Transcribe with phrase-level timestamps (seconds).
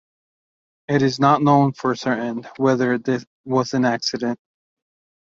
[0.87, 4.39] It is not known for certain whether this was an accident.